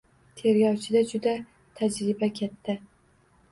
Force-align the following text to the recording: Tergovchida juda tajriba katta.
Tergovchida 0.39 1.03
juda 1.11 1.35
tajriba 1.81 2.33
katta. 2.43 2.79